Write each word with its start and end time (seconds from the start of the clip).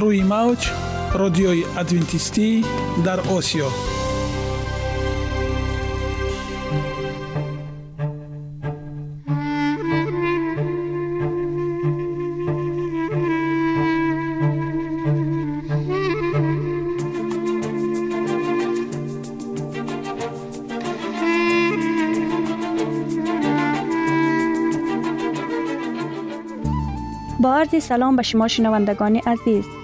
روی 0.00 0.22
موج 0.22 0.70
رادیوی 1.14 1.64
ادوینتیستی 1.78 2.64
در 3.04 3.20
آسیا. 3.20 3.68
با 27.40 27.64
سلام 27.80 28.16
به 28.16 28.22
شما 28.22 28.48
شنوندگان 28.48 29.16
عزیز. 29.16 29.83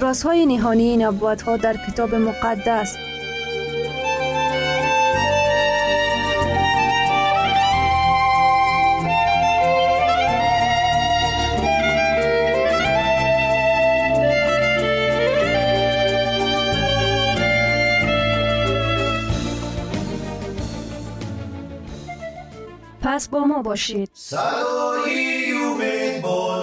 رازهای 0.00 0.46
نهانی 0.46 0.96
نبوت 0.96 1.42
ها 1.42 1.56
در 1.56 1.76
کتاب 1.76 2.14
مقدس. 2.14 2.96
پس 23.02 23.28
با 23.28 23.40
ما 23.40 23.62
باشید. 23.62 24.10
صدای 24.14 25.52
امید 25.52 26.22
با 26.22 26.62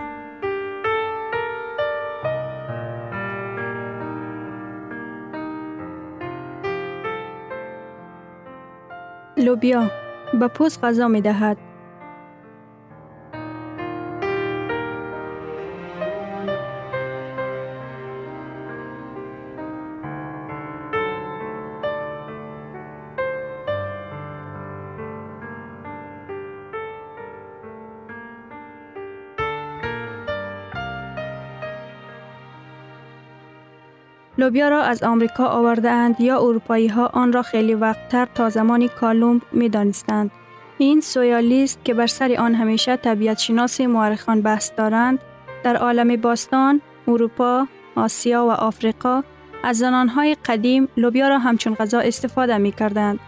لوبیا 9.41 9.91
به 10.39 10.47
پوست 10.47 10.83
غذا 10.83 11.07
می 11.07 11.21
دهد. 11.21 11.57
لوبیا 34.41 34.69
را 34.69 34.81
از 34.81 35.03
آمریکا 35.03 35.45
آورده 35.45 35.89
اند 35.89 36.21
یا 36.21 36.39
اروپایی 36.39 36.87
ها 36.87 37.05
آن 37.13 37.33
را 37.33 37.41
خیلی 37.41 37.73
وقتتر 37.73 38.27
تا 38.35 38.49
زمان 38.49 38.87
کالومب 38.87 39.41
می 39.51 39.69
دانستند. 39.69 40.31
این 40.77 41.01
سویالیست 41.01 41.85
که 41.85 41.93
بر 41.93 42.07
سر 42.07 42.35
آن 42.39 42.55
همیشه 42.55 42.95
طبیعت 42.95 43.39
شناس 43.39 43.81
مورخان 43.81 44.41
بحث 44.41 44.71
دارند 44.77 45.19
در 45.63 45.75
عالم 45.75 46.15
باستان، 46.15 46.81
اروپا، 47.07 47.67
آسیا 47.95 48.45
و 48.45 48.51
آفریقا 48.51 49.23
از 49.63 49.77
زنانهای 49.77 50.35
قدیم 50.45 50.87
لوبیا 50.97 51.27
را 51.27 51.39
همچون 51.39 51.75
غذا 51.75 51.99
استفاده 51.99 52.57
می 52.57 52.71
کردند. 52.71 53.19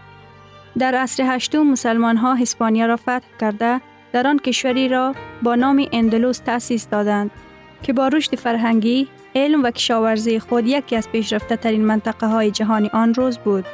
در 0.78 0.94
عصر 0.94 1.22
هشتم 1.26 1.62
مسلمان 1.62 2.16
ها 2.16 2.34
هسپانیا 2.34 2.86
را 2.86 2.96
فتح 2.96 3.26
کرده 3.40 3.80
در 4.12 4.26
آن 4.26 4.38
کشوری 4.38 4.88
را 4.88 5.14
با 5.42 5.54
نام 5.54 5.86
اندلوس 5.92 6.38
تأسیس 6.38 6.88
دادند 6.88 7.30
که 7.82 7.92
با 7.92 8.08
رشد 8.08 8.34
فرهنگی 8.36 9.08
علم 9.34 9.62
و 9.62 9.70
کشاورزی 9.70 10.38
خود 10.38 10.66
یکی 10.66 10.96
از 10.96 11.08
پیشرفته 11.08 11.56
ترین 11.56 11.84
منطقه 11.84 12.26
های 12.26 12.50
جهانی 12.50 12.90
آن 12.92 13.14
روز 13.14 13.38
بود. 13.38 13.64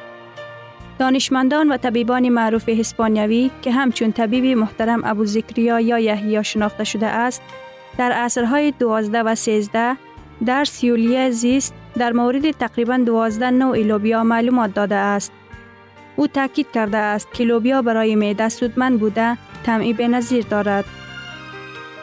دانشمندان 0.98 1.72
و 1.72 1.76
طبیبان 1.76 2.28
معروف 2.28 2.68
هسپانیوی 2.68 3.50
که 3.62 3.72
همچون 3.72 4.12
طبیب 4.12 4.58
محترم 4.58 5.00
ابو 5.04 5.24
زکریا 5.24 5.80
یا 5.80 5.98
یحیی 5.98 6.44
شناخته 6.44 6.84
شده 6.84 7.06
است، 7.06 7.42
در 7.98 8.12
عصرهای 8.12 8.70
دوازده 8.78 9.22
و 9.22 9.34
سیزده 9.34 9.96
در 10.46 10.64
سیولیه 10.64 11.30
زیست 11.30 11.74
در 11.98 12.12
مورد 12.12 12.50
تقریبا 12.50 12.96
دوازده 12.96 13.50
نوع 13.50 13.78
لوبیا 13.78 14.24
معلومات 14.24 14.74
داده 14.74 14.94
است. 14.94 15.32
او 16.16 16.26
تاکید 16.26 16.66
کرده 16.74 16.96
است 16.96 17.32
که 17.32 17.44
لوبیا 17.44 17.82
برای 17.82 18.14
معده 18.14 18.48
سودمند 18.48 19.00
بوده 19.00 19.38
طعمی 19.64 19.92
نظیر 19.92 20.44
دارد. 20.50 20.84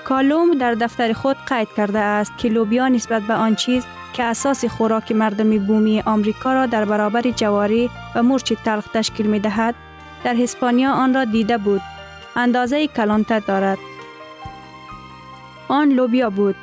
کالوم 0.07 0.57
در 0.57 0.73
دفتر 0.73 1.13
خود 1.13 1.37
قید 1.47 1.67
کرده 1.77 1.99
است 1.99 2.37
که 2.37 2.49
لوبیا 2.49 2.87
نسبت 2.87 3.21
به 3.21 3.33
آن 3.33 3.55
چیز 3.55 3.85
که 4.13 4.23
اساس 4.23 4.65
خوراک 4.65 5.11
مردم 5.11 5.57
بومی 5.57 6.01
آمریکا 6.05 6.53
را 6.53 6.65
در 6.65 6.85
برابر 6.85 7.21
جواری 7.21 7.89
و 8.15 8.23
مرچ 8.23 8.53
تلخ 8.53 8.87
تشکیل 8.87 9.25
می 9.25 9.39
دهد، 9.39 9.75
در 10.23 10.35
هسپانیا 10.35 10.91
آن 10.91 11.13
را 11.13 11.25
دیده 11.25 11.57
بود. 11.57 11.81
اندازه 12.35 12.87
کلانتر 12.87 13.39
دارد. 13.39 13.77
آن 15.67 15.89
لوبیا 15.89 16.29
بود. 16.29 16.55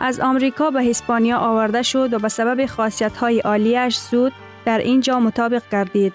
از 0.00 0.20
آمریکا 0.20 0.70
به 0.70 0.84
هسپانیا 0.84 1.38
آورده 1.38 1.82
شد 1.82 2.14
و 2.14 2.18
به 2.18 2.28
سبب 2.28 2.66
خاصیت 2.66 3.16
های 3.16 3.40
عالیش 3.40 3.98
زود 3.98 4.32
در 4.64 4.78
اینجا 4.78 5.20
مطابق 5.20 5.62
گردید. 5.72 6.12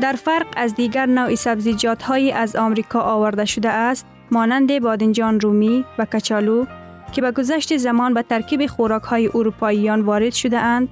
در 0.00 0.12
فرق 0.12 0.46
از 0.56 0.74
دیگر 0.74 1.06
نوع 1.06 1.34
سبزیجات 1.34 2.02
های 2.02 2.32
از 2.32 2.56
آمریکا 2.56 3.00
آورده 3.00 3.44
شده 3.44 3.68
است 3.68 4.06
مانند 4.30 4.80
بادنجان 4.80 5.40
رومی 5.40 5.84
و 5.98 6.04
کچالو 6.04 6.66
که 7.12 7.22
به 7.22 7.32
گذشت 7.32 7.76
زمان 7.76 8.14
به 8.14 8.22
ترکیب 8.22 8.66
خوراک 8.66 9.02
های 9.02 9.30
اروپاییان 9.34 10.00
وارد 10.00 10.32
شده 10.32 10.58
اند 10.58 10.88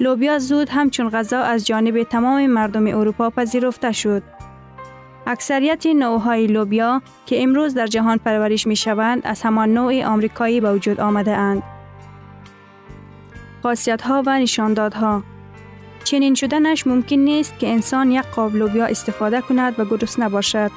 لوبیا 0.00 0.38
زود 0.38 0.68
همچون 0.68 1.08
غذا 1.08 1.40
از 1.40 1.66
جانب 1.66 2.02
تمام 2.02 2.46
مردم 2.46 2.86
اروپا 2.86 3.30
پذیرفته 3.30 3.92
شد. 3.92 4.22
اکثریت 5.26 5.86
نوعهای 5.86 6.46
لوبیا 6.46 7.02
که 7.26 7.42
امروز 7.42 7.74
در 7.74 7.86
جهان 7.86 8.18
پرورش 8.18 8.66
می 8.66 8.76
شوند 8.76 9.20
از 9.24 9.42
همان 9.42 9.74
نوع 9.74 10.04
آمریکایی 10.04 10.60
به 10.60 10.72
وجود 10.72 11.00
آمده 11.00 11.36
اند. 11.36 11.62
خاصیت 13.62 14.02
ها 14.02 14.22
و 14.26 14.38
نشاندادها 14.38 15.22
چنین 16.04 16.34
شدنش 16.34 16.86
ممکن 16.86 17.16
نیست 17.16 17.58
که 17.58 17.68
انسان 17.68 18.10
یک 18.10 18.22
قاب 18.22 18.56
لوبیا 18.56 18.86
استفاده 18.86 19.40
کند 19.40 19.80
و 19.80 19.84
گرسنه 19.84 20.24
نباشد. 20.24 20.70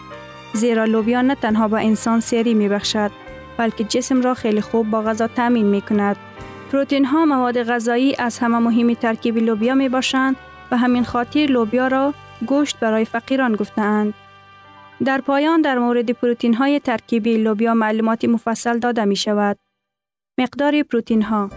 زیرا 0.53 0.85
لوبیا 0.85 1.21
نه 1.21 1.35
تنها 1.35 1.67
به 1.67 1.85
انسان 1.85 2.19
سیری 2.19 2.53
می 2.53 2.69
بخشد 2.69 3.11
بلکه 3.57 3.83
جسم 3.83 4.21
را 4.21 4.33
خیلی 4.33 4.61
خوب 4.61 4.89
با 4.89 5.01
غذا 5.01 5.27
تامین 5.27 5.65
می 5.65 5.81
کند. 5.81 6.15
پروتین 6.71 7.05
ها 7.05 7.25
مواد 7.25 7.63
غذایی 7.63 8.15
از 8.19 8.39
همه 8.39 8.57
مهمی 8.57 8.95
ترکیب 8.95 9.37
لوبیا 9.37 9.75
می 9.75 9.89
باشند 9.89 10.35
و 10.71 10.77
همین 10.77 11.03
خاطر 11.03 11.39
لوبیا 11.39 11.87
را 11.87 12.13
گوشت 12.45 12.79
برای 12.79 13.05
فقیران 13.05 13.55
گفتند. 13.55 14.13
در 15.05 15.21
پایان 15.21 15.61
در 15.61 15.79
مورد 15.79 16.11
پروتین 16.11 16.53
های 16.53 16.79
ترکیبی 16.79 17.37
لوبیا 17.37 17.73
معلومات 17.73 18.25
مفصل 18.25 18.79
داده 18.79 19.05
می 19.05 19.15
شود. 19.15 19.57
مقدار 20.39 20.83
پروتین 20.83 21.21
ها 21.21 21.49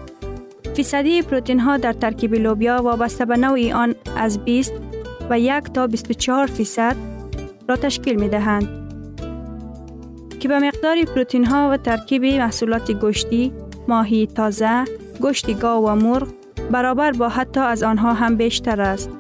فیصدی 0.76 1.23
پروتین 1.23 1.61
ها 1.61 1.76
در 1.76 1.93
ترکیب 1.93 2.35
لوبیا 2.35 2.82
وابسته 2.82 3.25
به 3.25 3.37
نوع 3.37 3.73
آن 3.73 3.94
از 4.17 4.44
20 4.44 4.73
و 5.31 5.38
1 5.38 5.64
تا 5.64 5.87
24 5.87 6.47
فیصد 6.47 6.97
را 7.69 7.76
تشکیل 7.76 8.20
می 8.20 8.29
دهند 8.29 8.84
که 10.44 10.49
به 10.49 10.58
مقدار 10.58 11.05
پروتین 11.05 11.44
ها 11.44 11.70
و 11.70 11.76
ترکیب 11.76 12.25
محصولات 12.25 12.91
گوشتی، 12.91 13.52
ماهی 13.88 14.26
تازه، 14.26 14.85
گوشت 15.20 15.58
گاو 15.58 15.88
و 15.88 15.94
مرغ 15.94 16.29
برابر 16.70 17.12
با 17.12 17.29
حتی 17.29 17.61
از 17.61 17.82
آنها 17.82 18.12
هم 18.12 18.37
بیشتر 18.37 18.81
است. 18.81 19.11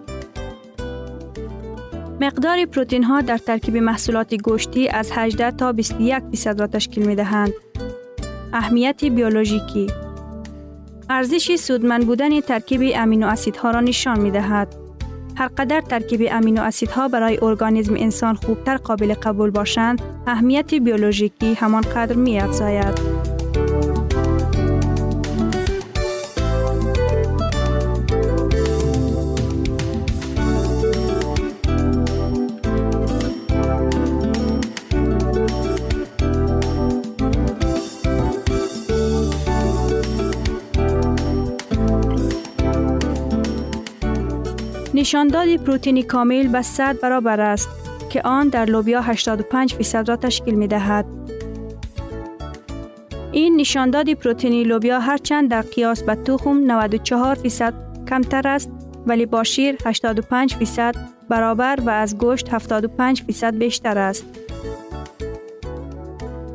مقدار 2.20 2.64
پروتین 2.64 3.02
ها 3.04 3.20
در 3.20 3.38
ترکیب 3.38 3.76
محصولات 3.76 4.34
گوشتی 4.34 4.88
از 4.88 5.10
18 5.14 5.50
تا 5.50 5.72
21 5.72 6.22
فیصد 6.30 6.60
را 6.60 6.66
تشکیل 6.66 7.06
می 7.06 7.14
دهند. 7.14 7.52
اهمیت 8.52 9.04
بیولوژیکی 9.04 9.86
ارزش 11.10 11.56
سودمند 11.56 12.06
بودن 12.06 12.40
ترکیب 12.40 12.92
امینو 12.94 13.26
اسیدها 13.26 13.70
را 13.70 13.80
نشان 13.80 14.20
می 14.20 14.30
دهد. 14.30 14.83
هر 15.36 15.48
قدر 15.48 15.80
ترکیب 15.80 16.28
امینو 16.30 16.62
اسیدها 16.62 17.08
برای 17.08 17.38
ارگانیسم 17.42 17.94
انسان 17.94 18.34
خوبتر 18.34 18.76
قابل 18.76 19.14
قبول 19.14 19.50
باشند، 19.50 20.02
اهمیت 20.26 20.74
بیولوژیکی 20.74 21.54
همان 21.54 21.82
قدر 21.82 22.16
می 22.16 22.40
افزاید. 22.40 23.33
نشانداد 44.94 45.56
پروتئین 45.56 46.02
کامل 46.02 46.48
به 46.48 46.62
100 46.62 47.00
برابر 47.00 47.40
است 47.40 47.68
که 48.10 48.22
آن 48.22 48.48
در 48.48 48.64
لوبیا 48.64 49.00
85 49.00 49.74
فیصد 49.74 50.08
را 50.08 50.16
تشکیل 50.16 50.54
می 50.54 50.66
دهد. 50.66 51.06
این 53.32 53.56
نشانداد 53.56 54.12
پروتئین 54.14 54.66
لوبیا 54.66 55.00
هرچند 55.00 55.50
در 55.50 55.62
قیاس 55.62 56.02
به 56.02 56.14
تخم 56.14 56.70
94 56.70 57.34
فیصد 57.34 57.74
کمتر 58.08 58.48
است 58.48 58.70
ولی 59.06 59.26
با 59.26 59.44
شیر 59.44 59.76
85 59.84 60.54
فیصد 60.54 60.94
برابر 61.28 61.80
و 61.80 61.90
از 61.90 62.18
گوشت 62.18 62.48
75 62.54 63.22
فیصد 63.22 63.58
بیشتر 63.58 63.98
است. 63.98 64.24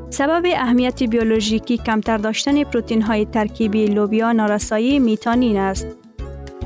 سبب 0.09 0.45
اهمیت 0.45 1.03
بیولوژیکی 1.03 1.77
کمتر 1.77 2.18
داشتن 2.18 2.63
پروتین 2.63 3.01
های 3.01 3.25
ترکیبی 3.25 3.86
لوبیا 3.86 4.31
نارسایی 4.31 5.00
میتانین 5.00 5.57
است. 5.57 6.09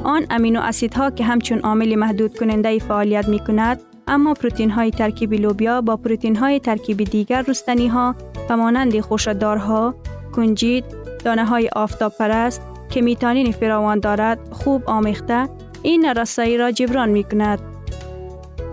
آن 0.03 0.25
امینو 0.29 0.61
اسیدها 0.61 1.09
که 1.11 1.23
همچون 1.23 1.59
عامل 1.59 1.95
محدود 1.95 2.37
کننده 2.37 2.79
فعالیت 2.79 3.27
می 3.27 3.39
کند 3.39 3.79
اما 4.07 4.33
پروتین 4.33 4.69
های 4.69 4.91
ترکیبی 4.91 5.37
لوبیا 5.37 5.81
با 5.81 5.97
پروتین 5.97 6.35
های 6.35 6.59
ترکیبی 6.59 7.03
دیگر 7.03 7.41
رستنی 7.47 7.87
ها 7.87 8.15
و 8.49 8.57
مانند 8.57 8.99
خوشدارها، 8.99 9.95
کنجید، 10.35 10.85
دانه 11.25 11.45
های 11.45 11.69
آفتاب 11.75 12.13
پرست 12.19 12.61
که 12.89 13.01
میتانین 13.01 13.51
فراوان 13.51 13.99
دارد 13.99 14.39
خوب 14.51 14.83
آمیخته 14.85 15.49
این 15.83 16.05
نرسایی 16.05 16.57
را 16.57 16.71
جبران 16.71 17.09
می 17.09 17.23
کند 17.23 17.59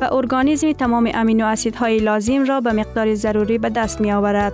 و 0.00 0.14
ارگانیزم 0.14 0.72
تمام 0.72 1.10
امینو 1.14 1.46
اسیدهای 1.46 1.98
لازم 1.98 2.44
را 2.44 2.60
به 2.60 2.72
مقدار 2.72 3.14
ضروری 3.14 3.58
به 3.58 3.70
دست 3.70 4.00
می 4.00 4.12
آورد. 4.12 4.52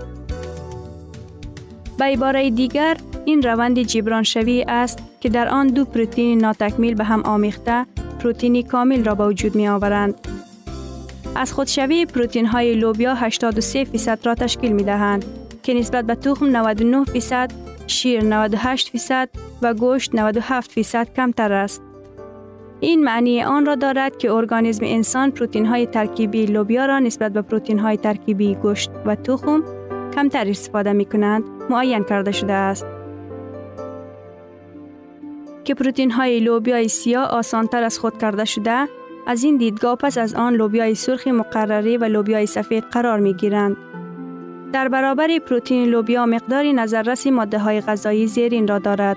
به 1.99 2.05
عباره 2.05 2.51
دیگر 2.51 2.97
این 3.25 3.43
روند 3.43 3.79
جبران 3.79 4.23
شوی 4.23 4.65
است 4.69 4.99
که 5.21 5.29
در 5.29 5.49
آن 5.49 5.67
دو 5.67 5.85
پروتین 5.85 6.39
ناتکمیل 6.39 6.95
به 6.95 7.05
هم 7.05 7.23
آمیخته 7.23 7.87
پروتینی 8.21 8.63
کامل 8.63 9.05
را 9.05 9.15
به 9.15 9.27
وجود 9.27 9.55
می 9.55 9.69
آورند. 9.69 10.15
از 11.37 11.53
خودشوی 11.53 12.07
پروتین 12.07 12.47
های 12.47 12.75
لوبیا 12.75 13.15
83 13.15 13.85
فیصد 13.85 14.27
را 14.27 14.35
تشکیل 14.35 14.73
می 14.73 14.83
دهند 14.83 15.25
که 15.63 15.75
نسبت 15.75 16.05
به 16.05 16.15
تخم 16.15 16.57
99 16.57 17.05
فیصد، 17.05 17.51
شیر 17.87 18.25
98 18.25 18.89
فیصد 18.89 19.29
و 19.63 19.75
گوشت 19.75 20.15
97 20.15 20.73
فیصد 20.73 21.13
کمتر 21.17 21.53
است. 21.53 21.83
این 22.81 23.05
معنی 23.05 23.43
آن 23.43 23.67
را 23.67 23.75
دارد 23.75 24.19
که 24.19 24.33
ارگانیسم 24.33 24.85
انسان 24.85 25.31
پروتین 25.31 25.67
های 25.67 25.87
ترکیبی 25.87 26.47
لوبیا 26.47 26.87
را 26.87 26.99
نسبت 26.99 27.33
به 27.33 27.43
پروتین 27.43 27.79
های 27.79 27.97
ترکیبی 27.97 28.55
گوشت 28.55 28.91
و 29.07 29.15
تخم 29.15 29.63
کمتر 30.15 30.49
استفاده 30.49 30.93
می 30.93 31.05
کنند 31.05 31.45
معین 31.71 32.05
کرده 32.05 32.33
شده 32.33 32.53
است. 32.53 32.87
که 35.67 35.75
پروتین 35.75 36.11
های 36.11 36.41
لوبیای 36.41 36.89
سیاه 36.89 37.25
آسانتر 37.25 37.83
از 37.83 37.99
خود 37.99 38.19
کرده 38.19 38.45
شده 38.45 38.89
از 39.27 39.45
این 39.45 39.57
دیدگاه 39.57 39.97
پس 39.97 40.19
از 40.19 40.35
آن 40.35 40.55
لوبیای 40.55 40.95
سرخ 40.95 41.29
مقرری 41.29 41.97
و 41.97 42.05
لوبیای 42.05 42.47
سفید 42.47 42.85
قرار 42.85 43.21
می 43.21 43.35
گیرند. 43.35 43.77
در 44.73 44.89
برابر 44.89 45.39
پروتین 45.39 45.85
لوبیا 45.89 46.27
مقداری 46.27 46.73
نظررس 46.73 47.27
ماده 47.27 47.59
های 47.59 47.81
غذایی 47.81 48.27
زیرین 48.27 48.69
را 48.69 48.79
دارد. 48.79 49.17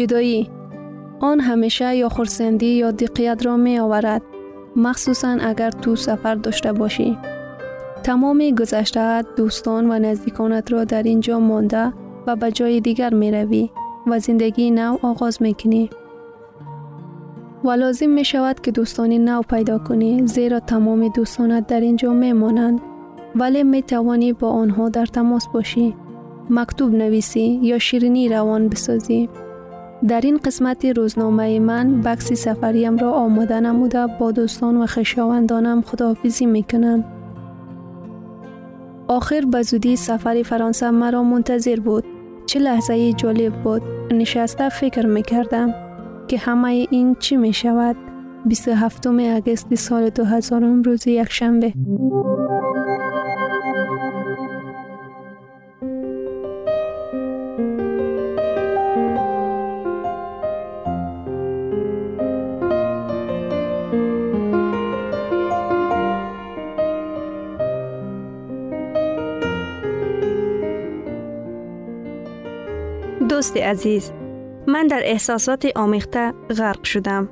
جدایی 0.00 0.50
آن 1.20 1.40
همیشه 1.40 1.96
یا 1.96 2.08
خورسندی 2.08 2.66
یا 2.66 2.90
دیقیت 2.90 3.46
را 3.46 3.56
می 3.56 3.78
آورد 3.78 4.22
مخصوصا 4.76 5.28
اگر 5.40 5.70
تو 5.70 5.96
سفر 5.96 6.34
داشته 6.34 6.72
باشی 6.72 7.18
تمام 8.02 8.50
گذشته 8.50 9.22
دوستان 9.36 9.90
و 9.90 9.98
نزدیکانت 9.98 10.72
را 10.72 10.84
در 10.84 11.02
اینجا 11.02 11.38
مانده 11.40 11.92
و 12.26 12.36
به 12.36 12.52
جای 12.52 12.80
دیگر 12.80 13.14
می 13.14 13.30
روی 13.32 13.70
و 14.06 14.18
زندگی 14.18 14.70
نو 14.70 14.96
آغاز 15.02 15.42
می 15.42 15.54
کنی. 15.54 15.90
و 17.64 17.70
لازم 17.70 18.08
می 18.08 18.24
شود 18.24 18.60
که 18.60 18.70
دوستانی 18.70 19.18
نو 19.18 19.42
پیدا 19.42 19.78
کنی 19.78 20.26
زیرا 20.26 20.60
تمام 20.60 21.08
دوستانت 21.08 21.66
در 21.66 21.80
اینجا 21.80 22.12
می 22.12 22.32
مانند 22.32 22.80
ولی 23.34 23.62
می 23.62 23.82
توانی 23.82 24.32
با 24.32 24.50
آنها 24.50 24.88
در 24.88 25.06
تماس 25.06 25.48
باشی. 25.48 25.94
مکتوب 26.50 26.94
نویسی 26.94 27.60
یا 27.62 27.78
شیرینی 27.78 28.28
روان 28.28 28.68
بسازی. 28.68 29.28
در 30.08 30.20
این 30.20 30.36
قسمت 30.36 30.84
روزنامه 30.84 31.60
من 31.60 32.00
بکسی 32.00 32.34
سفریم 32.34 32.96
را 32.96 33.12
آماده 33.12 33.60
نموده 33.60 34.06
با 34.06 34.30
دوستان 34.30 34.76
و 34.76 34.86
خشاوندانم 34.86 35.82
خداحافظی 35.82 36.46
می 36.46 36.62
کنم. 36.62 37.04
آخر 39.08 39.40
به 39.40 39.62
زودی 39.62 39.96
سفر 39.96 40.42
فرانسه 40.42 40.90
مرا 40.90 41.22
منتظر 41.22 41.80
بود. 41.80 42.04
چه 42.46 42.58
لحظه 42.58 43.12
جالب 43.12 43.62
بود. 43.62 43.82
نشسته 44.10 44.68
فکر 44.68 45.06
می 45.06 45.22
کردم 45.22 45.74
که 46.28 46.38
همه 46.38 46.86
این 46.90 47.14
چی 47.14 47.36
می 47.36 47.52
شود. 47.52 47.96
27 48.46 49.06
اگست 49.06 49.74
سال 49.74 50.10
2000 50.10 50.62
روز 50.62 51.06
یک 51.06 51.28
دوست 73.30 73.56
عزیز 73.56 74.12
من 74.66 74.86
در 74.86 75.00
احساسات 75.04 75.68
آمیخته 75.76 76.32
غرق 76.58 76.84
شدم. 76.84 77.28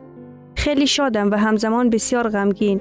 خیلی 0.55 0.87
شادم 0.87 1.31
و 1.31 1.35
همزمان 1.35 1.91
بسیار 1.91 2.29
غمگین. 2.29 2.81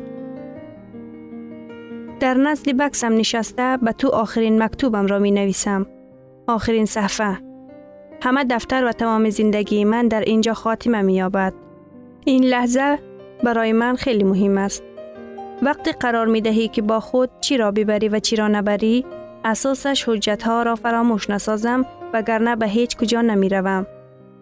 در 2.20 2.34
نزد 2.34 2.70
بکسم 2.70 3.14
نشسته 3.14 3.78
به 3.82 3.92
تو 3.92 4.10
آخرین 4.10 4.64
مکتوبم 4.64 5.08
را 5.08 5.20
می 5.20 5.32
نویسم 5.32 5.86
آخرین 6.48 6.86
صفحه. 6.86 7.40
همه 8.22 8.44
دفتر 8.44 8.86
و 8.86 8.92
تمام 8.92 9.30
زندگی 9.30 9.86
من 9.86 10.08
در 10.08 10.22
اینجا 10.22 10.54
خاتمه 10.54 11.02
می 11.02 11.16
یابد 11.16 11.54
این 12.26 12.44
لحظه 12.44 13.00
برای 13.44 13.74
من 13.74 13.96
خیلی 13.96 14.24
مهم 14.24 14.58
است. 14.58 14.84
وقتی 15.62 15.92
قرار 15.92 16.26
می 16.26 16.42
دهی 16.42 16.68
که 16.68 16.82
با 16.82 17.00
خود 17.00 17.30
چی 17.42 17.58
را 17.58 17.72
ببری 17.72 18.10
و 18.10 18.20
چی 18.20 18.36
را 18.36 18.48
نبری 18.48 19.06
اساسش 19.46 20.10
حجت 20.10 20.44
ها 20.44 20.64
را 20.64 20.76
فراموش 20.76 21.30
نسازم 21.30 21.86
وگرنه 22.14 22.56
به 22.56 22.68
هیچ 22.68 22.98
کجا 22.98 23.22
نمی 23.22 23.50
روم. 23.50 23.88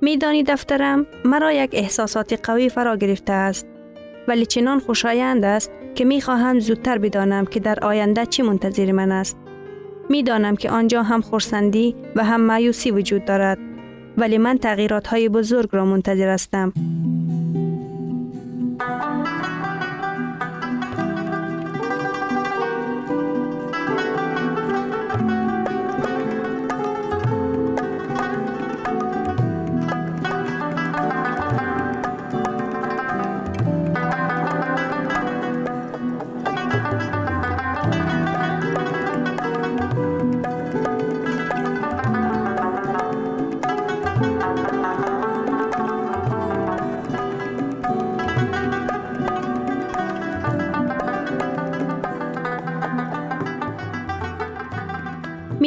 می 0.01 0.17
دانی 0.17 0.43
دفترم 0.43 1.05
مرا 1.25 1.51
یک 1.51 1.69
احساسات 1.73 2.39
قوی 2.43 2.69
فرا 2.69 2.95
گرفته 2.95 3.33
است. 3.33 3.67
ولی 4.27 4.45
چنان 4.45 4.79
خوشایند 4.79 5.45
است 5.45 5.71
که 5.95 6.05
می 6.05 6.21
خواهم 6.21 6.59
زودتر 6.59 6.97
بدانم 6.97 7.45
که 7.45 7.59
در 7.59 7.79
آینده 7.79 8.25
چی 8.25 8.41
منتظر 8.43 8.91
من 8.91 9.11
است. 9.11 9.37
می 10.09 10.23
دانم 10.23 10.55
که 10.55 10.69
آنجا 10.69 11.03
هم 11.03 11.21
خورسندی 11.21 11.95
و 12.15 12.23
هم 12.23 12.45
مایوسی 12.45 12.91
وجود 12.91 13.25
دارد. 13.25 13.57
ولی 14.17 14.37
من 14.37 14.57
تغییرات 14.57 15.07
های 15.07 15.29
بزرگ 15.29 15.69
را 15.71 15.85
منتظر 15.85 16.29
هستم. 16.29 16.73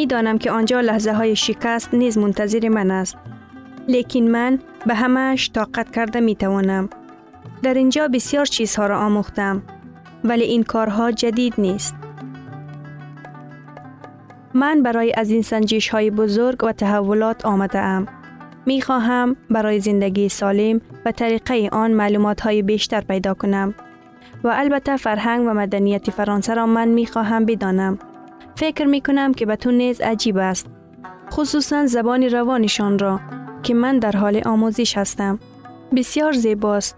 دانم 0.09 0.38
که 0.38 0.50
آنجا 0.50 0.81
لحظه 0.81 1.12
های 1.12 1.37
شکست 1.37 1.95
نیز 1.95 2.19
منتظر 2.19 2.69
من 2.69 2.91
است. 2.91 3.17
لیکن 3.88 4.21
من 4.21 4.59
به 4.87 4.95
همهش 4.95 5.50
طاقت 5.55 5.91
کرده 5.91 6.21
می 6.21 6.37
توانم. 6.37 6.88
در 7.62 7.75
اینجا 7.75 8.09
بسیار 8.09 8.47
چیزها 8.47 8.87
را 8.87 8.99
آموختم 8.99 9.62
ولی 10.25 10.45
این 10.45 10.62
کارها 10.62 11.11
جدید 11.12 11.55
نیست. 11.59 11.95
من 14.55 14.83
برای 14.83 15.12
از 15.17 15.31
این 15.31 15.43
سنجش 15.43 15.88
های 15.88 16.11
بزرگ 16.11 16.65
و 16.65 16.73
تحولات 16.73 17.47
آمده 17.47 17.79
ام. 17.79 18.07
می 18.67 18.83
خواهم 18.83 19.37
برای 19.50 19.81
زندگی 19.81 20.29
سالم 20.29 20.81
و 21.05 21.12
طریقه 21.12 21.69
آن 21.73 21.91
معلومات 21.91 22.41
های 22.41 22.62
بیشتر 22.62 23.00
پیدا 23.00 23.35
کنم. 23.35 23.75
و 24.45 24.49
البته 24.49 24.97
فرهنگ 24.97 25.47
و 25.47 25.55
مدنیت 25.55 26.11
فرانسه 26.11 26.55
را 26.55 26.67
من 26.67 26.88
می 26.88 27.07
خواهم 27.07 27.45
بدانم. 27.45 27.99
فکر 28.59 28.85
می 28.85 29.00
کنم 29.00 29.35
که 29.35 29.47
به 29.47 29.57
تو 29.57 29.71
نیز 29.71 30.00
عجیب 30.00 30.37
است. 30.37 30.67
خصوصا 31.33 31.87
زبان 31.87 32.23
روانشان 32.23 32.99
را 32.99 33.21
که 33.62 33.75
من 33.75 33.99
در 33.99 34.12
حال 34.12 34.43
آموزش 34.47 34.99
هستم. 34.99 35.38
بسیار 35.97 36.33
زیباست 36.33 36.97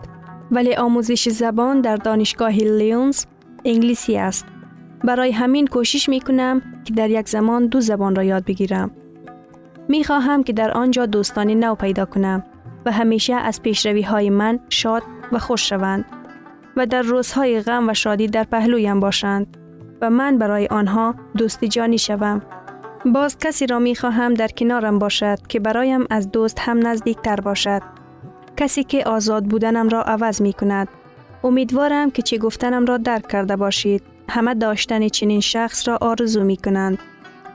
ولی 0.50 0.75
آموزش 0.75 1.29
زبان 1.29 1.81
در 1.81 1.97
دانشگاه 1.97 2.52
لیونز 2.52 3.25
انگلیسی 3.64 4.17
است. 4.17 4.47
برای 5.05 5.33
همین 5.33 5.67
کوشش 5.67 6.09
می 6.09 6.21
کنم 6.21 6.62
که 6.85 6.95
در 6.95 7.11
یک 7.11 7.29
زمان 7.29 7.67
دو 7.67 7.81
زبان 7.81 8.14
را 8.14 8.23
یاد 8.25 8.45
بگیرم. 8.45 8.90
می 9.88 10.05
خواهم 10.05 10.43
که 10.43 10.52
در 10.52 10.71
آنجا 10.71 11.07
دوستانی 11.07 11.55
نو 11.55 11.75
پیدا 11.75 12.05
کنم 12.05 12.45
و 12.87 12.93
همیشه 12.93 13.35
از 13.35 13.62
پیشروی 13.62 14.02
های 14.02 14.31
من 14.31 14.61
شاد 14.69 15.02
و 15.33 15.38
خوش 15.38 15.69
شوند 15.69 16.05
و 16.76 16.87
در 16.87 17.02
روزهای 17.02 17.61
غم 17.61 17.88
و 17.88 17.95
شادی 17.95 18.26
در 18.26 18.45
پهلویم 18.45 19.00
باشند. 19.00 19.60
و 20.00 20.11
من 20.11 20.38
برای 20.38 20.66
آنها 20.66 21.14
دوست 21.37 21.64
جانی 21.64 21.99
شوم. 21.99 22.42
باز 23.07 23.38
کسی 23.38 23.66
را 23.66 23.78
می 23.78 23.95
خواهم 23.95 24.35
در 24.35 24.49
کنارم 24.49 24.99
باشد 24.99 25.38
که 25.49 25.61
برایم 25.61 26.07
از 26.11 26.30
دوست 26.30 26.59
هم 26.61 26.87
نزدیک 26.87 27.19
تر 27.19 27.37
باشد. 27.37 27.83
کسی 28.57 28.85
که 28.85 29.04
آزاد 29.04 29.45
بودنم 29.45 29.88
را 29.88 30.02
عوض 30.02 30.42
می 30.42 30.52
کند. 30.52 30.88
امیدوارم 31.45 32.11
که 32.11 32.23
چه 32.23 32.38
گفتنم 32.38 32.85
را 32.85 32.97
درک 32.97 33.28
کرده 33.28 33.57
باشید. 33.57 34.02
همه 34.28 34.54
داشتن 34.54 35.09
چنین 35.09 35.40
شخص 35.40 35.88
را 35.88 35.99
آرزو 36.00 36.45
می 36.45 36.57
کنند. 36.57 36.99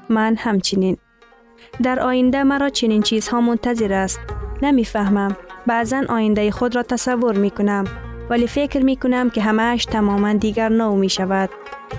من 0.10 0.36
همچنین. 0.36 0.98
در 1.84 2.00
آینده 2.00 2.44
مرا 2.44 2.70
چنین 2.70 3.02
چیزها 3.02 3.42
منتظر 3.42 3.94
است. 3.94 4.20
نمی‌فهمم. 4.62 5.36
بعضا 5.68 6.04
آینده 6.10 6.52
خود 6.52 6.75
را 6.75 6.84
تصور 6.84 7.38
می 7.38 7.50
کنم. 7.50 7.84
ولی 8.29 8.48
فکر 8.48 8.84
می 8.84 8.96
کنم 8.96 9.29
که 9.29 9.41
همهش 9.41 9.86
تماما 9.86 10.34
دیگر 10.34 10.70
نو 10.70 10.96
می 10.96 11.10
شود. 11.10 11.50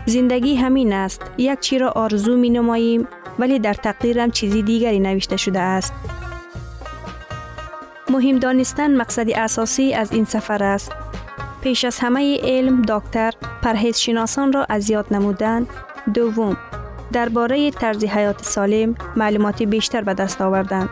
زندگی 0.07 0.57
همین 0.57 0.93
است. 0.93 1.23
یک 1.39 1.61
چی 1.61 1.79
را 1.79 1.89
آرزو 1.89 2.37
می 2.37 2.51
نماییم 2.51 3.09
ولی 3.39 3.59
در 3.59 3.75
تقدیرم 3.75 4.31
چیزی 4.31 4.63
دیگری 4.63 5.01
نوشته 5.01 5.37
شده 5.37 5.61
است. 5.61 5.93
مهم 8.11 8.39
دانستن 8.39 8.97
مقصد 8.97 9.31
اساسی 9.31 9.95
از 9.95 10.13
این 10.13 10.25
سفر 10.25 10.65
است. 10.65 10.93
پیش 11.61 11.85
از 11.85 11.99
همه 11.99 12.39
علم 12.43 12.83
دکتر 12.83 13.33
پرهیز 13.63 13.97
شناسان 13.97 14.53
را 14.53 14.67
اذیت 14.71 15.13
نمودند 15.13 15.69
دوم 16.15 16.57
درباره 17.13 17.71
طرز 17.71 18.05
حیات 18.05 18.43
سالم 18.43 18.95
معلومات 19.17 19.63
بیشتر 19.63 20.01
به 20.01 20.15
دست 20.15 20.43
آوردند 20.43 20.89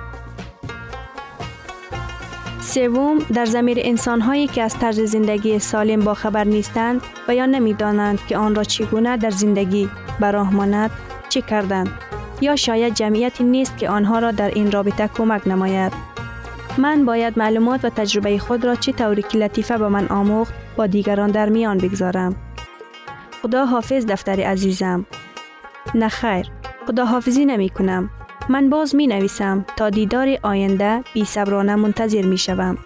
سوم 2.74 3.18
در 3.18 3.44
زمیر 3.44 3.78
انسان 3.80 4.20
هایی 4.20 4.46
که 4.46 4.62
از 4.62 4.78
طرز 4.78 5.00
زندگی 5.00 5.58
سالم 5.58 6.00
با 6.00 6.14
خبر 6.14 6.44
نیستند 6.44 7.02
و 7.28 7.34
یا 7.34 7.46
نمی 7.46 7.74
دانند 7.74 8.26
که 8.26 8.36
آن 8.36 8.54
را 8.54 8.64
چگونه 8.64 9.16
در 9.16 9.30
زندگی 9.30 9.90
براه 10.20 10.54
ماند 10.54 10.90
چه 11.28 11.40
کردند؟ 11.40 11.88
یا 12.40 12.56
شاید 12.56 12.94
جمعیتی 12.94 13.44
نیست 13.44 13.78
که 13.78 13.88
آنها 13.88 14.18
را 14.18 14.30
در 14.30 14.48
این 14.48 14.72
رابطه 14.72 15.08
کمک 15.08 15.48
نماید. 15.48 15.92
من 16.78 17.04
باید 17.04 17.38
معلومات 17.38 17.84
و 17.84 17.88
تجربه 17.88 18.38
خود 18.38 18.64
را 18.64 18.74
چه 18.74 18.92
طوری 18.92 19.22
که 19.22 19.38
لطیفه 19.38 19.78
به 19.78 19.88
من 19.88 20.06
آموخت 20.06 20.54
با 20.76 20.86
دیگران 20.86 21.30
در 21.30 21.48
میان 21.48 21.78
بگذارم. 21.78 22.36
خدا 23.42 23.66
حافظ 23.66 24.06
دفتر 24.06 24.40
عزیزم. 24.40 25.06
نه 25.94 26.08
خیر. 26.08 26.46
خدا 26.86 27.04
حافظی 27.04 27.44
نمی 27.44 27.68
کنم 27.68 28.10
من 28.48 28.70
باز 28.70 28.94
می 28.94 29.06
نویسم 29.06 29.66
تا 29.76 29.90
دیدار 29.90 30.38
آینده 30.42 31.04
بی 31.14 31.24
صبرانه 31.24 31.76
منتظر 31.76 32.22
می 32.22 32.38
شوم. 32.38 32.78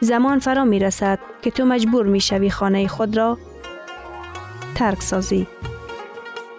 زمان 0.00 0.38
فرا 0.38 0.64
می 0.64 0.78
رسد 0.78 1.18
که 1.42 1.50
تو 1.50 1.64
مجبور 1.64 2.06
می 2.06 2.20
شوی 2.20 2.50
خانه 2.50 2.88
خود 2.88 3.16
را 3.16 3.38
ترک 4.74 5.02
سازی. 5.02 5.46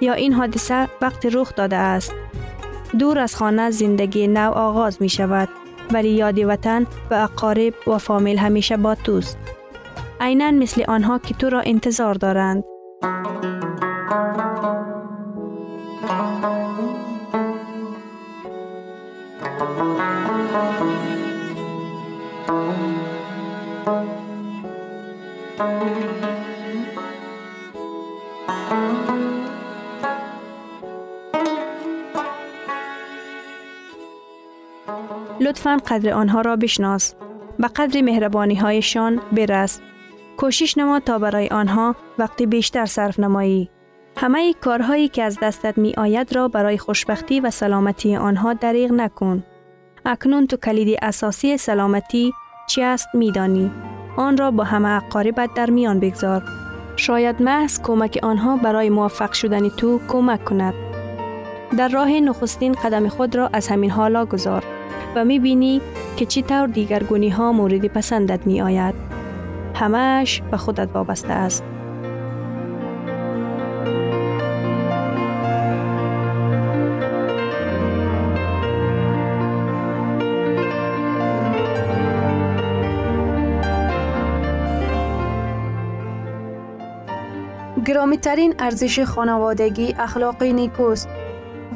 یا 0.01 0.13
این 0.13 0.33
حادثه 0.33 0.87
وقت 1.01 1.25
رخ 1.25 1.55
داده 1.55 1.75
است. 1.75 2.13
دور 2.99 3.19
از 3.19 3.35
خانه 3.35 3.71
زندگی 3.71 4.27
نو 4.27 4.51
آغاز 4.51 5.01
می 5.01 5.09
شود 5.09 5.49
ولی 5.91 6.09
یاد 6.09 6.39
وطن 6.39 6.87
و 7.11 7.13
اقارب 7.13 7.73
و 7.87 7.97
فامیل 7.97 8.37
همیشه 8.37 8.77
با 8.77 8.95
توست. 8.95 9.37
عینا 10.21 10.51
مثل 10.51 10.83
آنها 10.87 11.19
که 11.19 11.33
تو 11.33 11.49
را 11.49 11.61
انتظار 11.61 12.13
دارند. 12.13 12.63
لطفا 35.39 35.77
قدر 35.87 36.13
آنها 36.13 36.41
را 36.41 36.55
بشناس. 36.55 37.15
به 37.59 37.67
قدر 37.67 38.01
مهربانی 38.01 38.55
هایشان 38.55 39.21
برس. 39.31 39.81
کوشش 40.37 40.77
نما 40.77 40.99
تا 40.99 41.19
برای 41.19 41.47
آنها 41.47 41.95
وقت 42.19 42.43
بیشتر 42.43 42.85
صرف 42.85 43.19
نمایی. 43.19 43.69
همه 44.17 44.53
کارهایی 44.53 45.07
که 45.07 45.23
از 45.23 45.37
دستت 45.41 45.77
می 45.77 45.93
آید 45.97 46.35
را 46.35 46.47
برای 46.47 46.77
خوشبختی 46.77 47.39
و 47.39 47.49
سلامتی 47.49 48.15
آنها 48.15 48.53
دریغ 48.53 48.91
نکن. 48.91 49.43
اکنون 50.05 50.47
تو 50.47 50.57
کلید 50.57 50.97
اساسی 51.01 51.57
سلامتی 51.57 52.33
چی 52.67 52.81
است 52.81 53.07
میدانی. 53.13 53.71
آن 54.17 54.37
را 54.37 54.51
با 54.51 54.63
همه 54.63 54.89
اقاربت 54.89 55.53
در 55.53 55.69
میان 55.69 55.99
بگذار. 55.99 56.43
شاید 56.95 57.41
محض 57.41 57.81
کمک 57.81 58.19
آنها 58.23 58.57
برای 58.57 58.89
موفق 58.89 59.31
شدن 59.31 59.69
تو 59.69 59.99
کمک 60.07 60.45
کند. 60.45 60.73
در 61.77 61.87
راه 61.87 62.09
نخستین 62.09 62.73
قدم 62.73 63.07
خود 63.07 63.35
را 63.35 63.49
از 63.53 63.67
همین 63.67 63.91
حالا 63.91 64.25
گذار 64.25 64.63
و 65.15 65.25
می 65.25 65.39
بینی 65.39 65.81
که 66.17 66.25
چی 66.25 66.41
طور 66.41 66.67
دیگرگونی 66.67 67.29
ها 67.29 67.51
مورد 67.51 67.85
پسندت 67.85 68.47
می 68.47 68.61
آید. 68.61 68.95
همش 69.75 70.41
به 70.51 70.57
خودت 70.57 70.89
وابسته 70.93 71.33
است. 71.33 71.63
گرامی 87.85 88.17
ترین 88.17 88.55
ارزش 88.59 88.99
خانوادگی 88.99 89.95
اخلاقی 89.99 90.53
نیکوست 90.53 91.09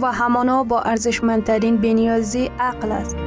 و 0.01 0.11
همانا 0.11 0.63
با 0.63 0.81
ارزشمندترین 0.81 1.77
بنیازی 1.77 2.51
عقل 2.59 2.91
است. 2.91 3.26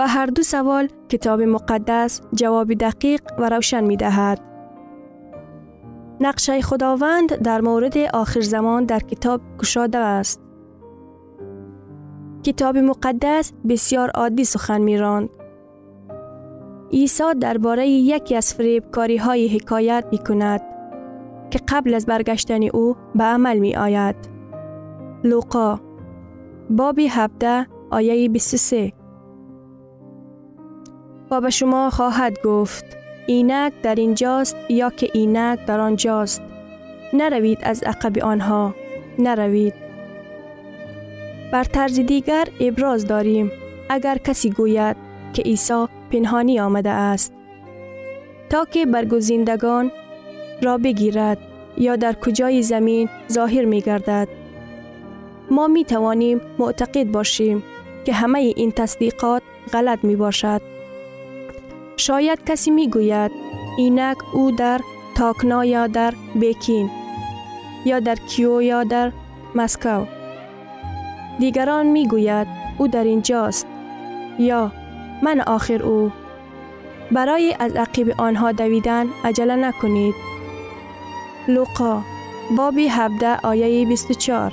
به 0.00 0.06
هر 0.06 0.26
دو 0.26 0.42
سوال 0.42 0.88
کتاب 1.08 1.42
مقدس 1.42 2.20
جواب 2.34 2.74
دقیق 2.74 3.20
و 3.38 3.48
روشن 3.48 3.84
می 3.84 3.96
دهد. 3.96 4.40
نقشه 6.20 6.62
خداوند 6.62 7.34
در 7.34 7.60
مورد 7.60 7.98
آخر 7.98 8.40
زمان 8.40 8.84
در 8.84 8.98
کتاب 8.98 9.40
گشاده 9.58 9.98
است. 9.98 10.40
کتاب 12.42 12.78
مقدس 12.78 13.52
بسیار 13.68 14.10
عادی 14.10 14.44
سخن 14.44 14.80
می 14.80 14.98
راند. 14.98 15.39
عیسی 16.92 17.34
درباره 17.40 17.88
یکی 17.88 18.36
از 18.36 18.54
فریبکاری 18.54 19.16
های 19.16 19.48
حکایت 19.48 20.04
می 20.12 20.18
کند 20.18 20.60
که 21.50 21.60
قبل 21.68 21.94
از 21.94 22.06
برگشتن 22.06 22.62
او 22.62 22.96
به 23.14 23.24
عمل 23.24 23.58
می 23.58 23.76
آید. 23.76 24.16
لوقا 25.24 25.80
بابی 26.70 27.06
17 27.06 27.66
آیه 27.90 28.28
23 28.28 28.92
و 31.30 31.40
به 31.40 31.50
شما 31.50 31.90
خواهد 31.90 32.42
گفت 32.44 32.84
اینک 33.26 33.72
در 33.82 33.94
اینجاست 33.94 34.56
یا 34.68 34.90
که 34.90 35.10
اینک 35.14 35.66
در 35.66 35.80
آنجاست؟ 35.80 36.42
نروید 37.12 37.58
از 37.62 37.82
عقب 37.82 38.18
آنها. 38.18 38.74
نروید. 39.18 39.74
بر 41.52 41.64
طرز 41.64 42.00
دیگر 42.00 42.48
ابراز 42.60 43.06
داریم 43.06 43.50
اگر 43.88 44.18
کسی 44.18 44.50
گوید 44.50 44.96
که 45.32 45.42
عیسی 45.42 45.86
پنهانی 46.10 46.60
آمده 46.60 46.90
است. 46.90 47.32
تا 48.50 48.64
که 48.64 48.86
برگزیندگان 48.86 49.92
را 50.62 50.78
بگیرد 50.78 51.38
یا 51.78 51.96
در 51.96 52.12
کجای 52.12 52.62
زمین 52.62 53.08
ظاهر 53.32 53.64
می 53.64 53.80
گردد 53.80 54.28
ما 55.50 55.68
می 55.68 55.84
توانیم 55.84 56.40
معتقد 56.58 57.04
باشیم 57.04 57.62
که 58.04 58.12
همه 58.12 58.38
این 58.38 58.72
تصدیقات 58.72 59.42
غلط 59.72 60.04
می 60.04 60.16
باشد. 60.16 60.62
شاید 61.96 62.44
کسی 62.44 62.70
می 62.70 62.88
گوید 62.88 63.30
اینک 63.78 64.34
او 64.34 64.50
در 64.50 64.80
تاکنا 65.16 65.64
یا 65.64 65.86
در 65.86 66.14
بیکین 66.34 66.90
یا 67.84 68.00
در 68.00 68.14
کیو 68.14 68.62
یا 68.62 68.84
در 68.84 69.12
مسکو. 69.54 70.04
دیگران 71.38 71.86
می 71.86 72.08
گوید 72.08 72.46
او 72.78 72.88
در 72.88 73.04
اینجاست 73.04 73.66
یا 74.38 74.72
من 75.22 75.40
آخر 75.40 75.82
او. 75.82 76.12
برای 77.12 77.56
از 77.58 77.76
عقیب 77.76 78.14
آنها 78.18 78.52
دویدن 78.52 79.06
عجله 79.24 79.56
نکنید. 79.56 80.14
لوقا 81.48 82.02
بابی 82.56 82.88
17 82.88 83.36
آیه 83.42 83.86
24 83.86 84.52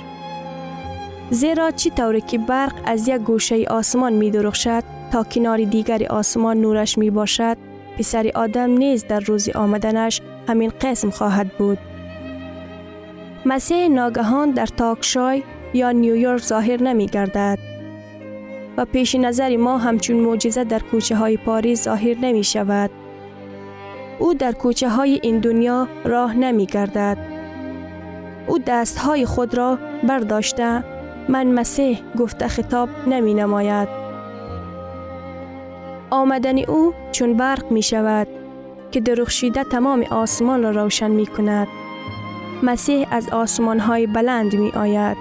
زیرا 1.30 1.70
چی 1.70 1.90
طوری 1.90 2.20
که 2.20 2.38
برق 2.38 2.72
از 2.84 3.08
یک 3.08 3.16
گوشه 3.16 3.64
آسمان 3.70 4.12
می 4.12 4.30
درخشد 4.30 4.84
تا 5.12 5.24
کنار 5.24 5.64
دیگر 5.64 6.06
آسمان 6.10 6.56
نورش 6.60 6.98
می 6.98 7.10
باشد 7.10 7.56
پسر 7.98 8.30
آدم 8.34 8.70
نیز 8.70 9.06
در 9.06 9.20
روز 9.20 9.48
آمدنش 9.48 10.20
همین 10.48 10.72
قسم 10.80 11.10
خواهد 11.10 11.48
بود. 11.58 11.78
مسیح 13.46 13.88
ناگهان 13.88 14.50
در 14.50 14.66
تاکشای 14.66 15.42
یا 15.74 15.90
نیویورک 15.90 16.42
ظاهر 16.42 16.82
نمی 16.82 17.06
گردد. 17.06 17.58
و 18.78 18.84
پیش 18.84 19.14
نظر 19.14 19.56
ما 19.56 19.78
همچون 19.78 20.16
معجزه 20.16 20.64
در 20.64 20.78
کوچه 20.78 21.16
های 21.16 21.36
پاریس 21.36 21.84
ظاهر 21.84 22.16
نمی 22.18 22.44
شود. 22.44 22.90
او 24.18 24.34
در 24.34 24.52
کوچه 24.52 24.88
های 24.88 25.20
این 25.22 25.38
دنیا 25.38 25.88
راه 26.04 26.34
نمی 26.34 26.66
گردد. 26.66 27.18
او 28.46 28.58
دست 28.58 28.98
های 28.98 29.26
خود 29.26 29.54
را 29.54 29.78
برداشته 30.08 30.84
من 31.28 31.46
مسیح 31.46 32.02
گفته 32.18 32.48
خطاب 32.48 32.88
نمی 33.06 33.34
نماید. 33.34 33.88
آمدن 36.10 36.58
او 36.58 36.94
چون 37.12 37.36
برق 37.36 37.70
می 37.70 37.82
شود 37.82 38.28
که 38.90 39.00
درخشیده 39.00 39.64
تمام 39.64 40.02
آسمان 40.10 40.62
را 40.62 40.70
روشن 40.70 41.10
می 41.10 41.26
کند. 41.26 41.68
مسیح 42.62 43.06
از 43.10 43.28
آسمان 43.28 43.78
های 43.78 44.06
بلند 44.06 44.54
می 44.56 44.70
آید. 44.70 45.16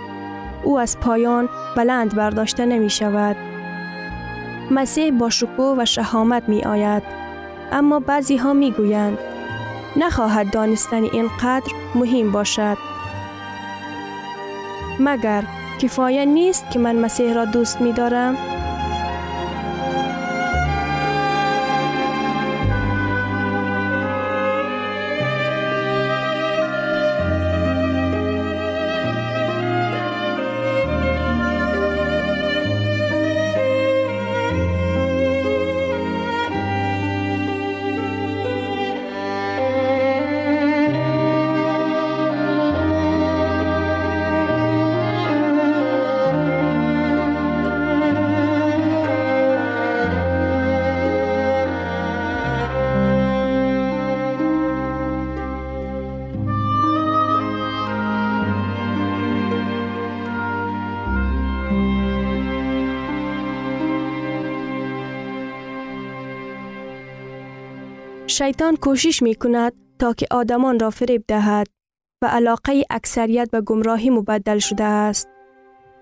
او 0.63 0.79
از 0.79 0.99
پایان 0.99 1.49
بلند 1.75 2.15
برداشته 2.15 2.65
نمی 2.65 2.89
شود. 2.89 3.46
مسیح 4.71 5.11
با 5.11 5.29
شکوه 5.29 5.75
و 5.77 5.85
شهامت 5.85 6.49
می 6.49 6.63
آید. 6.63 7.03
اما 7.71 7.99
بعضی 7.99 8.37
ها 8.37 8.53
می 8.53 8.71
گویند 8.71 9.17
نخواهد 9.95 10.51
دانستن 10.51 11.03
اینقدر 11.03 11.73
مهم 11.95 12.31
باشد. 12.31 12.77
مگر 14.99 15.43
کفایه 15.79 16.25
نیست 16.25 16.71
که 16.71 16.79
من 16.79 16.95
مسیح 16.95 17.33
را 17.33 17.45
دوست 17.45 17.81
می 17.81 17.93
دارم؟ 17.93 18.56
شیطان 68.37 68.75
کوشش 68.75 69.23
می 69.23 69.35
کند 69.35 69.73
تا 69.99 70.13
که 70.13 70.27
آدمان 70.31 70.79
را 70.79 70.89
فریب 70.89 71.23
دهد 71.27 71.67
و 72.21 72.25
علاقه 72.27 72.83
اکثریت 72.89 73.51
به 73.51 73.61
گمراهی 73.61 74.09
مبدل 74.09 74.59
شده 74.59 74.83
است. 74.83 75.29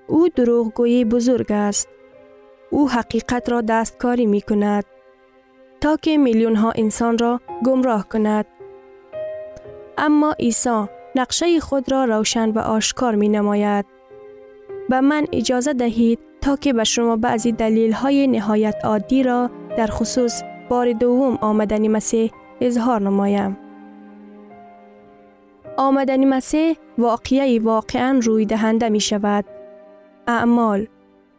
او 0.08 0.30
دروغگویی 0.30 1.06
بزرگ 1.06 1.52
است. 1.52 1.90
او 2.70 2.90
حقیقت 2.90 3.50
را 3.50 3.62
دستکاری 3.62 4.26
می 4.26 4.42
کند 4.42 4.84
تا 5.82 5.98
که 5.98 6.18
میلیون 6.18 6.56
ها 6.56 6.74
انسان 6.76 7.18
را 7.18 7.42
گمراه 7.66 8.10
کند. 8.10 8.46
اما 9.98 10.36
عیسی 10.40 10.86
نقشه 11.16 11.60
خود 11.60 11.92
را 11.92 12.06
روشن 12.06 12.50
و 12.50 12.60
آشکار 12.60 13.16
می 13.16 13.30
نماید. 13.30 13.86
به 14.90 15.02
من 15.02 15.26
اجازه 15.32 15.74
دهید 15.74 16.20
تا 16.42 16.56
که 16.56 16.74
به 16.74 16.84
شما 16.84 17.16
بعضی 17.16 17.52
دلیل 17.52 17.92
های 17.92 18.28
نهایت 18.28 18.76
عادی 18.84 19.24
را 19.24 19.50
در 19.78 19.88
خصوص 19.88 20.44
بار 20.70 20.92
دوم 20.92 21.38
آمدن 21.42 21.88
مسیح 21.88 22.32
اظهار 22.62 23.02
نمایم. 23.02 23.58
آمدن 25.78 26.28
مسیح 26.28 26.78
واقعی 26.98 27.60
واقعا 27.60 28.20
روی 28.24 28.46
دهنده 28.46 28.90
می 28.90 29.00
شود. 29.00 29.46
اعمال 30.28 30.88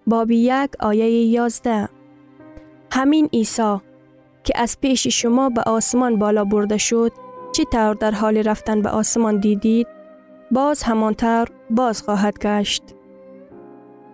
بابی 0.06 0.36
یک 0.36 0.70
آیه 0.80 1.10
یازده 1.10 1.88
همین 2.92 3.28
عیسی 3.32 3.76
که 4.44 4.52
از 4.56 4.80
پیش 4.80 5.06
شما 5.06 5.48
به 5.48 5.62
آسمان 5.62 6.18
بالا 6.18 6.44
برده 6.44 6.76
شد 6.78 7.12
چه 7.52 7.64
طور 7.64 7.94
در 7.94 8.10
حال 8.10 8.36
رفتن 8.36 8.82
به 8.82 8.88
آسمان 8.88 9.40
دیدید 9.40 9.86
باز 10.50 10.82
همانطور 10.82 11.48
باز 11.70 12.02
خواهد 12.02 12.38
گشت 12.38 12.82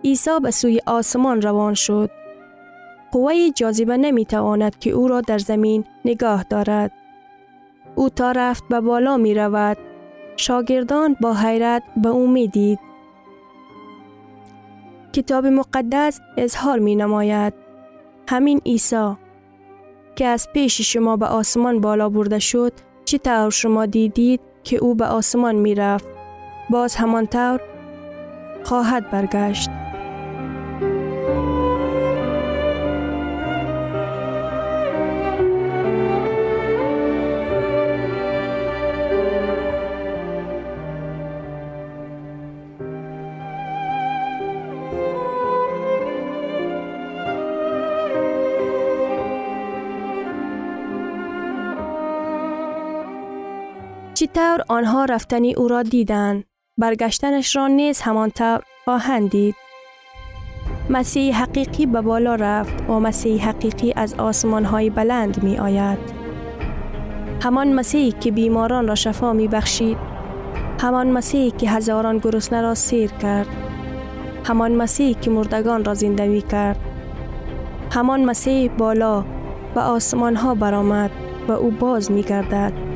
عیسی 0.03 0.39
به 0.43 0.51
سوی 0.51 0.81
آسمان 0.85 1.41
روان 1.41 1.73
شد 1.73 2.09
قوه 3.13 3.33
جاذبه 3.55 3.97
نمی 3.97 4.25
تواند 4.25 4.79
که 4.79 4.89
او 4.89 5.07
را 5.07 5.21
در 5.21 5.37
زمین 5.37 5.85
نگاه 6.05 6.43
دارد. 6.43 6.91
او 7.95 8.09
تا 8.09 8.31
رفت 8.31 8.63
به 8.69 8.81
بالا 8.81 9.17
می 9.17 9.33
رود. 9.33 9.77
شاگردان 10.37 11.15
با 11.21 11.33
حیرت 11.33 11.83
به 11.97 12.09
او 12.09 12.27
می 12.27 12.47
دید. 12.47 12.79
کتاب 15.13 15.45
مقدس 15.45 16.19
اظهار 16.37 16.79
می 16.79 16.95
نماید. 16.95 17.53
همین 18.27 18.61
عیسی 18.65 19.11
که 20.15 20.25
از 20.25 20.47
پیش 20.53 20.81
شما 20.81 21.17
به 21.17 21.25
آسمان 21.25 21.81
بالا 21.81 22.09
برده 22.09 22.39
شد 22.39 22.73
چی 23.05 23.17
طور 23.17 23.49
شما 23.49 23.85
دیدید 23.85 24.39
که 24.63 24.77
او 24.77 24.95
به 24.95 25.05
آسمان 25.05 25.55
می 25.55 25.75
رفت. 25.75 26.07
باز 26.69 26.95
همان 26.95 27.27
طور 27.27 27.61
خواهد 28.63 29.11
برگشت. 29.11 29.82
چطور 54.33 54.63
آنها 54.67 55.05
رفتنی 55.05 55.53
او 55.53 55.67
را 55.67 55.83
دیدند. 55.83 56.43
برگشتنش 56.77 57.55
را 57.55 57.67
نیز 57.67 58.01
همانطور 58.01 58.61
خواهند 58.85 59.29
دید. 59.29 59.55
مسیح 60.89 61.41
حقیقی 61.41 61.85
به 61.85 62.01
بالا 62.01 62.35
رفت 62.35 62.89
و 62.89 62.99
مسیح 62.99 63.47
حقیقی 63.47 63.93
از 63.95 64.13
آسمان 64.13 64.65
های 64.65 64.89
بلند 64.89 65.43
می 65.43 65.57
آید 65.57 65.97
همان 67.43 67.73
مسیحی 67.73 68.11
که 68.11 68.31
بیماران 68.31 68.87
را 68.87 68.95
شفا 68.95 69.33
می 69.33 69.47
بخشید 69.47 69.97
همان 70.81 71.11
مسیحی 71.11 71.51
که 71.51 71.69
هزاران 71.69 72.17
گرسنه 72.17 72.61
را 72.61 72.75
سیر 72.75 73.11
کرد. 73.11 73.47
همان 74.45 74.75
مسیحی 74.75 75.13
که 75.13 75.31
مردگان 75.31 75.85
را 75.85 75.93
زنده 75.93 76.27
می 76.27 76.41
کرد. 76.41 76.79
همان 77.91 78.25
مسیح 78.25 78.71
بالا 78.77 79.25
و 79.75 79.79
آسمان 79.79 80.35
ها 80.35 80.55
برآمد 80.55 81.11
و 81.47 81.51
او 81.51 81.71
باز 81.71 82.11
می 82.11 82.23
گردد 82.23 82.92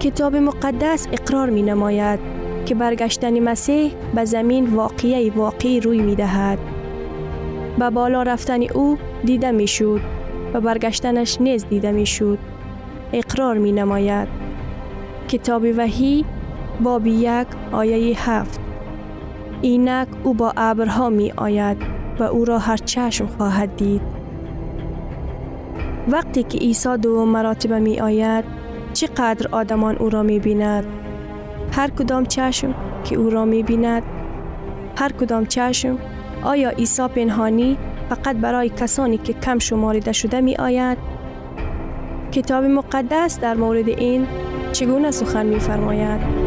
کتاب 0.00 0.36
مقدس 0.36 1.08
اقرار 1.12 1.50
می 1.50 1.62
نماید 1.62 2.20
که 2.66 2.74
برگشتن 2.74 3.40
مسیح 3.40 3.94
به 4.14 4.24
زمین 4.24 4.74
واقعی 4.74 5.30
واقعی 5.30 5.80
روی 5.80 6.02
می 6.02 6.14
دهد. 6.14 6.58
به 7.78 7.90
بالا 7.90 8.22
رفتن 8.22 8.62
او 8.62 8.98
دیده 9.24 9.50
می 9.50 9.66
شود 9.66 10.00
و 10.54 10.60
برگشتنش 10.60 11.40
نیز 11.40 11.66
دیده 11.66 11.92
می 11.92 12.06
شود. 12.06 12.38
اقرار 13.12 13.58
می 13.58 13.72
نماید. 13.72 14.28
کتاب 15.28 15.62
وحی 15.76 16.24
باب 16.82 17.06
یک 17.06 17.46
آیه 17.72 18.30
هفت 18.30 18.60
اینک 19.62 20.08
او 20.24 20.34
با 20.34 20.52
ابرها 20.56 21.10
می 21.10 21.32
آید 21.36 21.76
و 22.18 22.22
او 22.22 22.44
را 22.44 22.58
هر 22.58 22.76
چشم 22.76 23.26
خواهد 23.26 23.76
دید 23.76 24.02
وقتی 26.08 26.42
که 26.42 26.58
عیسی 26.58 26.96
دو 26.96 27.24
مراتبه 27.24 27.78
می 27.78 28.00
آید 28.00 28.59
چقدر 28.92 29.48
آدمان 29.52 29.96
او 29.96 30.10
را 30.10 30.22
می 30.22 30.38
بیند 30.38 30.84
هر 31.72 31.90
کدام 31.90 32.24
چشم 32.26 32.74
که 33.04 33.16
او 33.16 33.30
را 33.30 33.44
می 33.44 33.62
بیند 33.62 34.02
هر 34.98 35.12
کدام 35.12 35.46
چشم 35.46 35.98
آیا 36.42 36.70
عیسی 36.70 37.08
پنهانی 37.08 37.78
فقط 38.08 38.36
برای 38.36 38.68
کسانی 38.68 39.18
که 39.18 39.32
کم 39.32 39.58
شماریده 39.58 40.12
شده 40.12 40.40
می 40.40 40.56
آید 40.56 40.98
کتاب 42.32 42.64
مقدس 42.64 43.40
در 43.40 43.54
مورد 43.54 43.88
این 43.88 44.26
چگونه 44.72 45.10
سخن 45.10 45.46
می 45.46 45.60
فرماید 45.60 46.39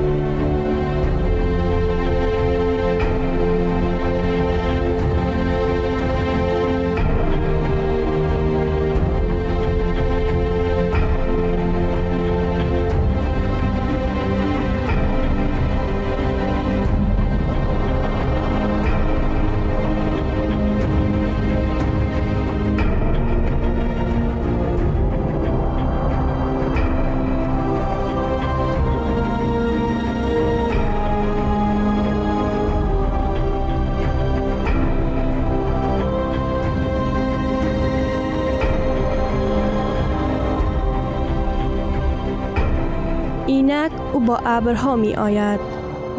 با 44.26 44.40
ابرها 44.46 44.96
می 44.96 45.16
آید 45.16 45.60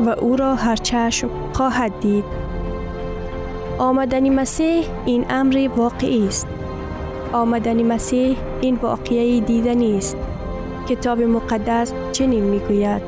و 0.07 0.09
او 0.09 0.37
را 0.37 0.55
هر 0.55 0.77
چشم 0.77 1.31
خواهد 1.53 2.01
دید. 2.01 2.25
آمدنی 3.79 4.31
مسیح 4.31 4.85
این 5.07 5.25
امر 5.31 5.69
واقعی 5.77 6.27
است. 6.27 6.47
آمدنی 7.33 7.83
مسیح 7.83 8.37
این 8.61 8.75
واقعی 8.83 9.41
دیدنی 9.41 9.99
است. 9.99 10.17
کتاب 10.89 11.23
مقدس 11.23 11.93
چنین 12.13 12.45
می 12.45 12.59
گوید 12.59 13.03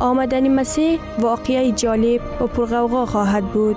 آمدنی 0.00 0.48
مسیح 0.48 0.98
واقعی 1.18 1.72
جالب 1.72 2.20
و 2.40 2.46
پرغوغا 2.46 3.06
خواهد 3.06 3.44
بود. 3.44 3.76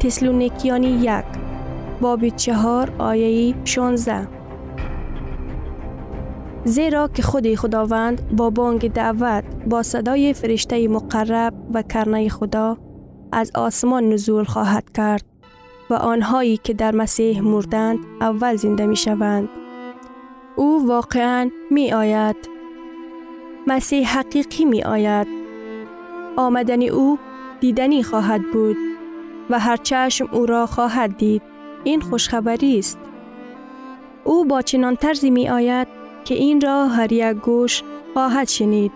تسلونیکیانی 0.00 0.88
یک 0.88 1.24
باب 2.00 2.28
چهار 2.28 2.92
آیه 2.98 3.54
16 3.64 4.37
زیرا 6.64 7.08
که 7.08 7.22
خود 7.22 7.54
خداوند 7.54 8.36
با 8.36 8.50
بانگ 8.50 8.92
دعوت 8.92 9.44
با 9.66 9.82
صدای 9.82 10.34
فرشته 10.34 10.88
مقرب 10.88 11.54
و 11.74 11.82
کرنه 11.82 12.28
خدا 12.28 12.76
از 13.32 13.50
آسمان 13.54 14.08
نزول 14.08 14.44
خواهد 14.44 14.92
کرد 14.96 15.24
و 15.90 15.94
آنهایی 15.94 16.56
که 16.56 16.74
در 16.74 16.94
مسیح 16.94 17.40
مردند 17.40 17.98
اول 18.20 18.56
زنده 18.56 18.86
می 18.86 18.96
شوند. 18.96 19.48
او 20.56 20.88
واقعا 20.88 21.50
می 21.70 21.92
آید. 21.92 22.36
مسیح 23.66 24.18
حقیقی 24.18 24.64
می 24.64 24.82
آید. 24.82 25.26
آمدن 26.36 26.82
او 26.82 27.18
دیدنی 27.60 28.02
خواهد 28.02 28.50
بود 28.52 28.76
و 29.50 29.58
هر 29.58 29.76
چشم 29.76 30.28
او 30.32 30.46
را 30.46 30.66
خواهد 30.66 31.16
دید. 31.16 31.42
این 31.84 32.00
خوشخبری 32.00 32.78
است. 32.78 32.98
او 34.24 34.44
با 34.44 34.62
چنان 34.62 34.96
طرزی 34.96 35.30
می 35.30 35.48
آید 35.48 35.97
که 36.28 36.34
این 36.34 36.60
را 36.60 36.88
هر 36.88 37.12
یک 37.12 37.36
گوش 37.36 37.82
خواهد 38.14 38.48
شنید. 38.48 38.92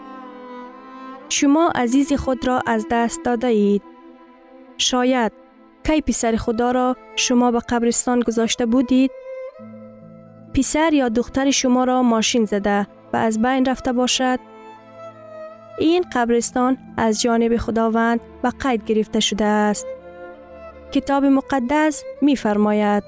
شما 1.28 1.72
عزیز 1.74 2.12
خود 2.12 2.46
را 2.46 2.62
از 2.66 2.86
دست 2.90 3.20
داده 3.24 3.46
اید. 3.46 3.82
شاید 4.78 5.32
کی 5.84 6.00
پسر 6.00 6.36
خدا 6.36 6.70
را 6.70 6.96
شما 7.16 7.50
به 7.50 7.60
قبرستان 7.68 8.20
گذاشته 8.20 8.66
بودید؟ 8.66 9.10
پسر 10.54 10.92
یا 10.92 11.08
دختر 11.08 11.50
شما 11.50 11.84
را 11.84 12.02
ماشین 12.02 12.44
زده 12.44 12.86
و 13.12 13.16
از 13.16 13.42
بین 13.42 13.64
رفته 13.64 13.92
باشد؟ 13.92 14.38
این 15.78 16.04
قبرستان 16.12 16.78
از 16.96 17.22
جانب 17.22 17.56
خداوند 17.56 18.20
به 18.42 18.50
قید 18.50 18.84
گرفته 18.84 19.20
شده 19.20 19.44
است. 19.44 19.86
کتاب 20.92 21.24
مقدس 21.24 22.04
می 22.22 22.36
فرماید. 22.36 23.02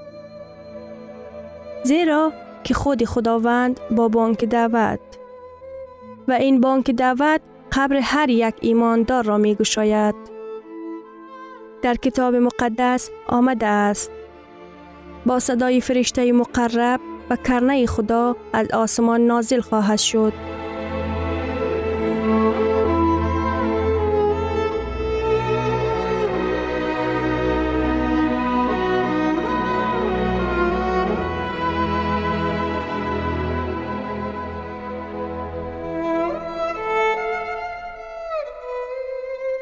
زیرا 1.82 2.32
که 2.64 2.74
خود 2.74 3.04
خداوند 3.04 3.80
با 3.90 4.08
بانک 4.08 4.44
دعوت 4.44 5.00
و 6.28 6.32
این 6.32 6.60
بانک 6.60 6.90
دعوت 6.90 7.40
قبر 7.72 7.96
هر 7.96 8.30
یک 8.30 8.54
ایماندار 8.60 9.24
را 9.24 9.38
می 9.38 9.54
گشاید. 9.54 10.14
در 11.82 11.94
کتاب 11.94 12.34
مقدس 12.34 13.10
آمده 13.26 13.66
است 13.66 14.10
با 15.26 15.38
صدای 15.38 15.80
فرشته 15.80 16.32
مقرب 16.32 17.00
و 17.30 17.36
کرنه 17.36 17.86
خدا 17.86 18.36
از 18.52 18.70
آسمان 18.70 19.20
نازل 19.20 19.60
خواهد 19.60 19.98
شد. 19.98 20.32